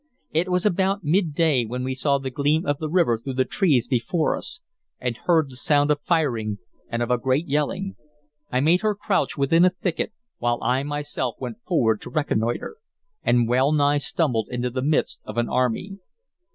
It 0.31 0.49
was 0.49 0.65
about 0.65 1.03
midday 1.03 1.63
when 1.63 1.83
we 1.83 1.93
saw 1.93 2.17
the 2.17 2.31
gleam 2.31 2.65
of 2.65 2.79
the 2.79 2.89
river 2.89 3.19
through 3.19 3.35
the 3.35 3.45
trees 3.45 3.87
before 3.87 4.35
us, 4.35 4.59
and 4.99 5.15
heard 5.15 5.51
the 5.51 5.55
sound 5.55 5.91
of 5.91 6.01
firing 6.01 6.57
and 6.89 7.03
of 7.03 7.11
a 7.11 7.19
great 7.19 7.45
yelling. 7.47 7.97
I 8.51 8.61
made 8.61 8.81
her 8.81 8.95
crouch 8.95 9.37
within 9.37 9.63
a 9.63 9.69
thicket, 9.69 10.11
while 10.39 10.57
I 10.63 10.81
myself 10.81 11.35
went 11.37 11.61
forward 11.67 12.01
to 12.01 12.09
reconnoitre, 12.09 12.77
and 13.21 13.47
well 13.47 13.71
nigh 13.71 13.99
stumbled 13.99 14.47
into 14.49 14.71
the 14.71 14.81
midst 14.81 15.19
of 15.23 15.37
an 15.37 15.47
army. 15.49 15.99